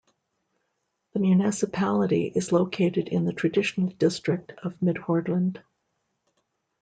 [1.13, 5.61] The municipality is located in the traditional district of Midhordland.